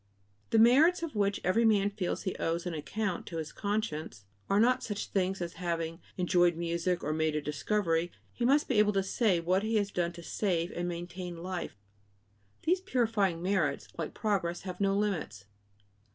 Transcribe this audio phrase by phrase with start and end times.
[0.49, 4.59] The merits of which every man feels he owes an account to his conscience are
[4.59, 8.93] not such things as having enjoyed music or made a discovery; he must be able
[8.93, 11.77] to say what he has done to save and maintain life.
[12.63, 15.45] These purifying merits, like progress, have no limits.